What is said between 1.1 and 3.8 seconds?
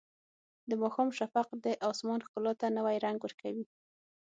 شفق د اسمان ښکلا ته نوی رنګ ورکوي.